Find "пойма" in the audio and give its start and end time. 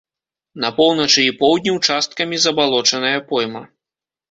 3.31-3.65